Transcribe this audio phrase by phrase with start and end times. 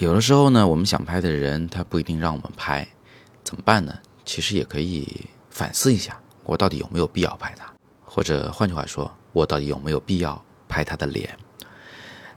[0.00, 2.88] 有的时候呢，我们想拍的人他不一定让我们拍，
[3.44, 3.94] 怎么办呢？
[4.24, 7.70] 其实也可以反思一下，我到底有没有必要拍他，
[8.02, 11.36] 或者换句话说，我到底有没有必要拍他的脸？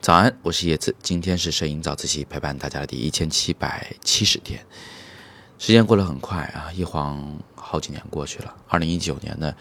[0.02, 4.60] 早安，我是叶子，今天是摄影早自习陪伴大家的第一千七百七十天，
[5.58, 8.54] 时间过得很快啊，一晃好几年过去了。
[8.68, 9.56] 二零一九年呢，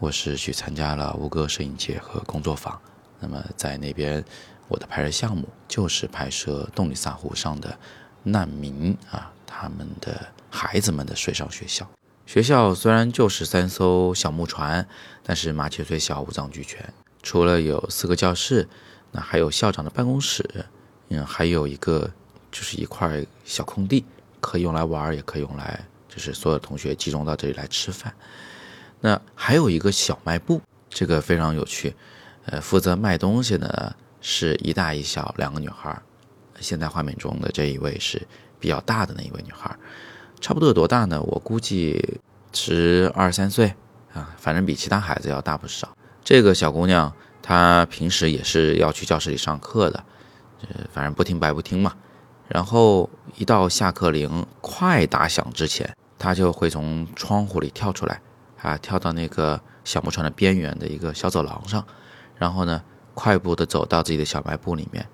[0.00, 2.76] 我是去参加了吴哥摄影节和工作坊，
[3.20, 4.24] 那么在那边。
[4.74, 7.78] 我的拍摄项目就是拍摄洞里萨湖上的
[8.24, 11.88] 难民啊，他们的孩子们的水上学校。
[12.26, 14.84] 学校虽然就是三艘小木船，
[15.22, 16.92] 但是麻雀虽小，五脏俱全。
[17.22, 18.68] 除了有四个教室，
[19.12, 20.44] 那还有校长的办公室，
[21.10, 22.10] 嗯，还有一个
[22.50, 24.04] 就是一块小空地，
[24.40, 28.12] 可以用来玩，也可以用来就是所有同学集中到这里来吃饭。
[29.00, 31.94] 那还有一个小卖部，这个非常有趣。
[32.46, 33.94] 呃，负责卖东西的。
[34.26, 36.00] 是一大一小两个女孩，
[36.58, 38.26] 现在画面中的这一位是
[38.58, 39.76] 比较大的那一位女孩，
[40.40, 41.20] 差不多有多大呢？
[41.20, 42.18] 我估计
[42.54, 43.74] 十二三岁
[44.14, 45.94] 啊，反正比其他孩子要大不少。
[46.24, 47.12] 这个小姑娘
[47.42, 50.02] 她平时也是要去教室里上课的，
[50.62, 51.92] 呃，反正不听白不听嘛。
[52.48, 58.22] 然后一到下课铃快打响之前，她就会从窗户里跳出来，
[58.62, 61.84] 啊，跳到那个小木船的边缘的一个小走廊上，
[62.38, 62.82] 然后呢。
[63.14, 65.06] 快步的走到自己的小卖部里面，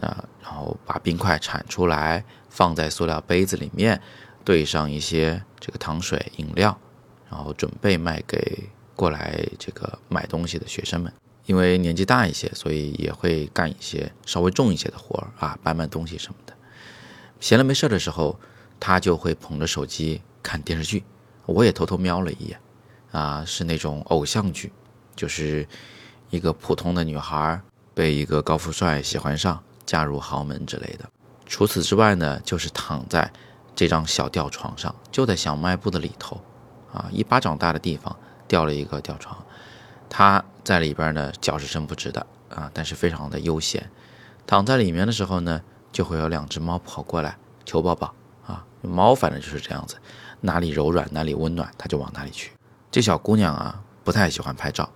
[0.00, 4.00] 啊，然后把冰块铲出来，放在塑料杯子里面，
[4.42, 6.76] 兑上一些这个糖水饮料，
[7.30, 11.12] 然后准备卖给过来这个买东西的学生们。
[11.44, 16.54] 因为年纪大一些，所以也会干一些稍微重一些的活儿啊，搬搬东西什么的。
[17.38, 18.40] 闲了没事儿的时候，
[18.80, 21.04] 他就会捧着手机看电视剧。
[21.44, 22.58] 我也偷偷瞄了一眼，
[23.12, 24.72] 啊，是那种偶像剧，
[25.14, 25.68] 就是。
[26.30, 27.60] 一个普通的女孩
[27.94, 31.08] 被一个高富帅喜欢上，嫁入豪门之类的。
[31.46, 33.30] 除此之外呢，就是躺在
[33.74, 36.40] 这张小吊床上，就在小卖部的里头，
[36.92, 38.14] 啊，一巴掌大的地方
[38.48, 39.36] 吊了一个吊床，
[40.08, 43.88] 他在里边呢，脚是伸不直的啊，但是非常的悠闲。
[44.46, 45.62] 躺在里面的时候呢，
[45.92, 48.12] 就会有两只猫跑过来求抱抱
[48.46, 48.64] 啊。
[48.82, 49.96] 猫反正就是这样子，
[50.40, 52.52] 哪里柔软哪里温暖，它就往哪里去。
[52.90, 54.88] 这小姑娘啊，不太喜欢拍照。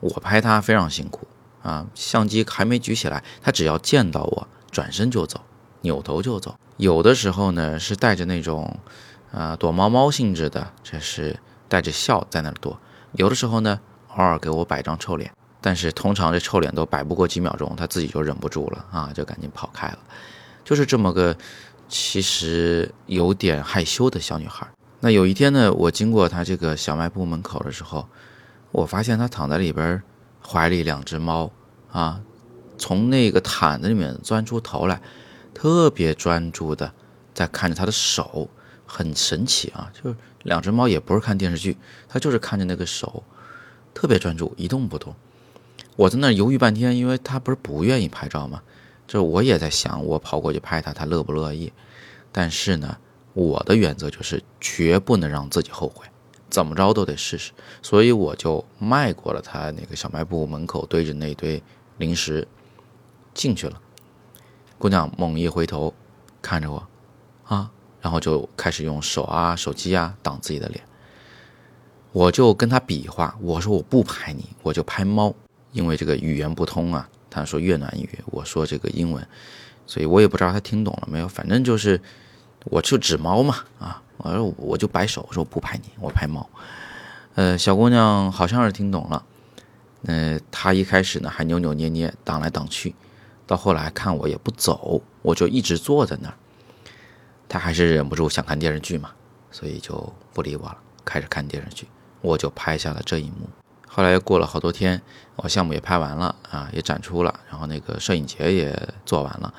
[0.00, 1.28] 我拍他非常辛苦
[1.62, 5.40] 啊，相机还没举起来，他只要见到我，转身就走，
[5.82, 6.56] 扭头就走。
[6.78, 8.80] 有的时候呢是带着那种，
[9.30, 12.80] 啊躲猫猫性质的，这是带着笑在那儿躲。
[13.12, 13.78] 有的时候呢，
[14.16, 19.98] 偶尔给我摆张臭脸，但是通常这臭脸都摆不过几秒钟，他自己就忍不住了啊，就赶紧跑开了。
[20.64, 21.36] 就是这么个
[21.90, 24.66] 其实有点害羞的小女孩。
[25.00, 28.08] 那有一天呢，我经过她这个小卖部门口的时候。
[28.72, 30.02] 我发现他躺在里边，
[30.46, 31.50] 怀里两只猫
[31.90, 32.20] 啊，
[32.78, 35.00] 从那个毯子里面钻出头来，
[35.52, 36.92] 特别专注的
[37.34, 38.48] 在看着他的手，
[38.86, 39.90] 很神奇啊！
[39.92, 41.76] 就是两只猫也不是看电视剧，
[42.08, 43.22] 它就是看着那个手，
[43.92, 45.14] 特别专注，一动不动。
[45.96, 48.62] 我在那犹豫半天，因为他不是不愿意拍照吗？
[49.06, 51.72] 这我也在想，我跑过去拍他，他乐不乐意？
[52.32, 52.96] 但是呢，
[53.34, 56.06] 我的原则就是绝不能让自己后悔。
[56.50, 61.62] 怎么着都得试试，所以我就迈过了他那个小卖部门口堆着那堆
[61.98, 62.46] 零食，
[63.32, 63.80] 进去了。
[64.78, 65.94] 姑娘猛一回头，
[66.42, 66.86] 看着我，
[67.44, 70.82] 啊，然后就开始用手啊、手机啊挡自己的脸。
[72.12, 75.32] 我就跟他比划，我说我不拍你，我就拍猫，
[75.70, 77.08] 因为这个语言不通啊。
[77.30, 79.24] 他说越南语，我说这个英文，
[79.86, 81.28] 所以我也不知道他听懂了没有。
[81.28, 82.00] 反正就是，
[82.64, 84.02] 我就指猫嘛，啊。
[84.22, 86.48] 我说我就摆手，我说我不拍你，我拍猫。
[87.34, 89.24] 呃，小姑娘好像是听懂了。
[90.06, 92.94] 呃，她一开始呢还扭扭捏捏，挡来挡去，
[93.46, 96.34] 到后来看我也不走，我就一直坐在那儿。
[97.48, 99.10] 她还是忍不住想看电视剧嘛，
[99.50, 101.86] 所以就不理我了，开始看电视剧。
[102.20, 103.48] 我就拍下了这一幕。
[103.86, 105.00] 后来过了好多天，
[105.36, 109.52] 我项目也拍完了啊，也展出了，然后那个摄影节也做完了，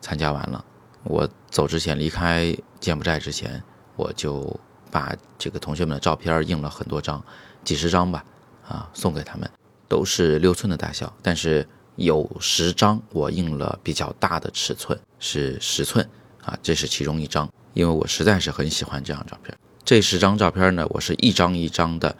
[0.00, 0.64] 参加完了。
[1.04, 3.62] 我走之前，离开柬埔寨之前。
[4.00, 4.58] 我就
[4.90, 7.22] 把这个同学们的照片印了很多张，
[7.62, 8.24] 几十张吧，
[8.66, 9.48] 啊，送给他们，
[9.88, 16.08] 都是六寸的大小，但是有十张我印了比较大的尺寸，是十寸，
[16.42, 19.54] 啊，这是其中一张，因为我实在是很喜欢这张照片。
[19.84, 22.16] 这十张照片呢，我是一张一张的，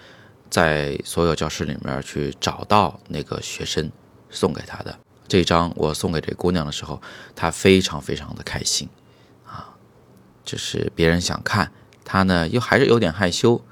[0.51, 3.91] 在所有教室里面去找到那个学生
[4.29, 4.99] 送给他的。
[5.27, 7.01] 这张我送给这姑娘的时候，
[7.35, 8.89] 她非常非常的开心。
[10.45, 11.71] 就是别人想看
[12.05, 13.63] 他呢，又还是有点害羞，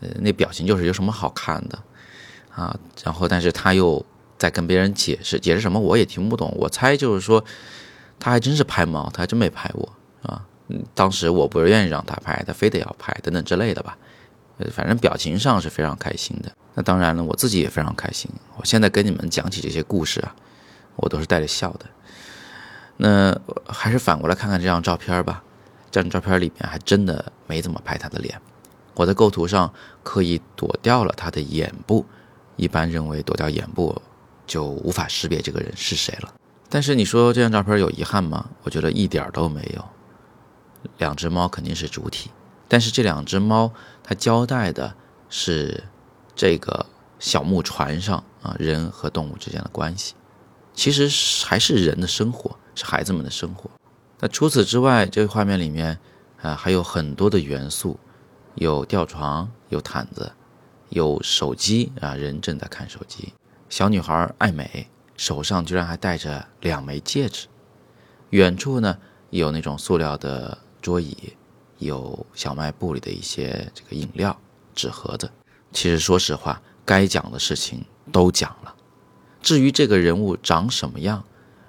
[0.00, 1.78] 呃，那表情就是有什么好看的
[2.54, 2.76] 啊？
[3.02, 4.04] 然后，但是他又
[4.36, 6.52] 在跟别人解释，解释什么我也听不懂。
[6.56, 7.44] 我猜就是说，
[8.18, 9.92] 他还真是拍猫，他还真没拍我，
[10.22, 10.44] 啊，
[10.94, 13.96] 当时我不愿意让他拍，他非得要拍，等等之类的吧。
[14.58, 16.52] 呃，反正表情上是非常开心的。
[16.74, 18.30] 那当然了，我自己也非常开心。
[18.56, 20.34] 我现在跟你们讲起这些故事啊，
[20.96, 21.86] 我都是带着笑的。
[22.96, 23.36] 那
[23.66, 25.42] 还是反过来看看这张照片吧。
[25.94, 28.40] 这张照片里面还真的没怎么拍他的脸。
[28.94, 32.04] 我在构图上刻意躲掉了他的眼部，
[32.56, 34.02] 一般认为躲掉眼部
[34.44, 36.34] 就无法识别这个人是谁了。
[36.68, 38.50] 但是你说这张照片有遗憾吗？
[38.64, 39.84] 我觉得一点都没有。
[40.98, 42.28] 两只猫肯定是主体，
[42.66, 44.92] 但是这两只猫它交代的
[45.28, 45.84] 是
[46.34, 46.84] 这个
[47.20, 50.14] 小木船上啊人和动物之间的关系，
[50.74, 51.08] 其实
[51.46, 53.70] 还是人的生活，是孩子们的生活。
[54.20, 55.98] 那除此之外，这个画面里面
[56.40, 57.98] 啊还有很多的元素，
[58.54, 60.32] 有吊床，有毯子，
[60.88, 63.34] 有手机啊，人正在看手机。
[63.68, 67.48] 小女孩爱美，手上居然还戴着两枚戒指。
[68.30, 68.96] 远处呢
[69.30, 71.34] 有那种塑料的桌椅，
[71.78, 74.36] 有小卖部里的一些这个饮料、
[74.74, 75.30] 纸盒子。
[75.72, 78.74] 其实说实话，该讲的事情都讲了。
[79.42, 81.24] 至于这个人物长什么样，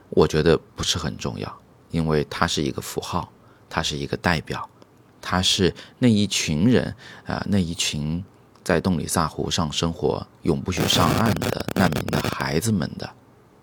[0.09, 1.59] 我觉得不是很重要。
[1.95, 3.31] 因为它是一个符号，
[3.69, 4.69] 它是一个代表，
[5.21, 6.93] 它是那一群人
[7.25, 8.21] 啊，那一群
[8.65, 13.09] 在洞里萨湖上生活、永不许上岸的难民的孩子们的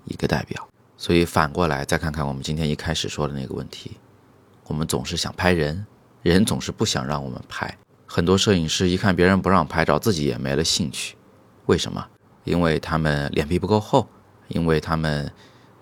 [0.06, 0.66] 一个代表。
[0.96, 3.98] 所以反过来再看看我们今天一开始说的那个问题，
[4.64, 5.84] 我们总是想拍人，
[6.22, 7.76] 人总是不想让我们拍。
[8.06, 11.16] 很多摄影师一看别人不让拍照，自己也没了兴趣。
[11.66, 12.02] 为什么？
[12.44, 14.08] 因为他们脸皮不够厚，
[14.48, 15.30] 因为他们。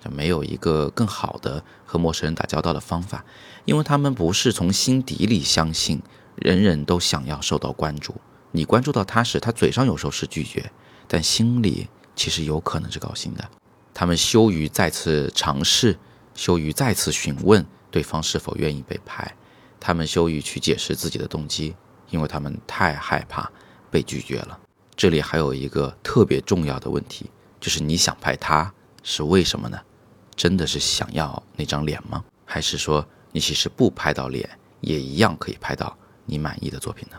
[0.00, 3.24] 就没有一个更好的和陌生人打交道的方法，
[3.64, 6.02] 因为他们不是从心底里相信
[6.36, 8.14] 人人都想要受到关注。
[8.52, 10.72] 你关注到他时，他嘴上有时候是拒绝，
[11.06, 13.48] 但心里其实有可能是高兴的。
[13.92, 15.98] 他们羞于再次尝试，
[16.34, 19.36] 羞于再次询问对方是否愿意被拍，
[19.78, 21.76] 他们羞于去解释自己的动机，
[22.08, 23.50] 因为他们太害怕
[23.90, 24.58] 被拒绝了。
[24.96, 27.30] 这里还有一个特别重要的问题，
[27.60, 29.78] 就是你想拍他是为什么呢？
[30.40, 32.24] 真的是想要那张脸吗？
[32.46, 34.48] 还是说你其实不拍到脸，
[34.80, 35.94] 也一样可以拍到
[36.24, 37.18] 你满意的作品呢？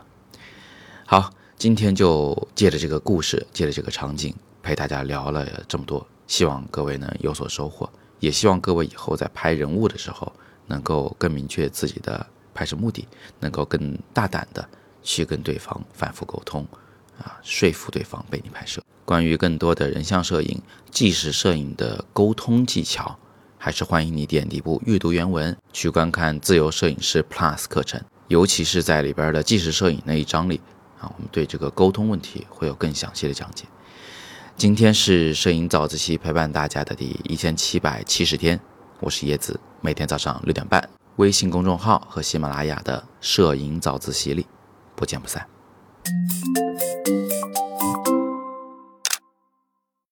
[1.06, 7.88] 好，今天就借着这个故事，借着这个场景，陪大家聊了这么多，希望各位能有所收获，
[8.18, 10.32] 也希望各位以后在拍人物的时候，
[10.66, 13.06] 能够更明确自己的拍摄目的，
[13.38, 14.68] 能够更大胆的
[15.00, 16.66] 去跟对方反复沟通，
[17.18, 18.82] 啊，说服对方被你拍摄。
[19.04, 23.18] 关于更多的人像摄影、纪实摄影的沟通技巧，
[23.58, 30.60] 还是欢迎你点底部阅读原文去观看自由摄影师 Plus 课程，尤其是在里边的纪实摄影那一章里
[31.00, 33.64] 啊，我们对这个沟通问题会有更详细的讲解。
[34.56, 38.58] 今天是摄影早自习陪伴大家的第一千七百七十天，
[39.00, 44.46] 我是叶子，每天早上六点半，微信公众号和喜马拉雅的摄影早自习里
[44.94, 45.44] 不见不散。